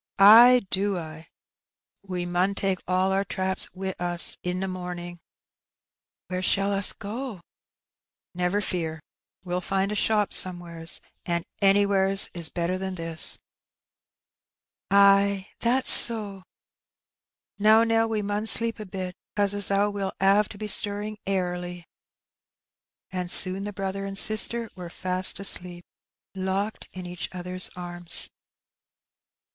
[0.17, 1.27] "Ay do I.
[2.01, 5.19] We mun take all our traps wi' us i' t' morning."
[6.25, 7.41] "Where shall us go?" ^'
[8.33, 8.99] Never fear,
[9.43, 12.31] we'll find a shop somewheres, an' anywheres
[14.89, 16.41] "Ay, that's so."
[17.59, 21.19] "Now, Nell, we mun sleep a bit, 'cause as how we'll 'ave to be stirring
[21.27, 21.85] airly.
[23.11, 25.85] And soon the brother and sister were fast asleep,
[26.33, 28.31] locked in each other's arms.